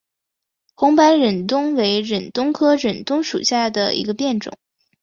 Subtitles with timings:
[0.73, 4.57] 红白忍冬为忍冬科忍冬属下的一个变种。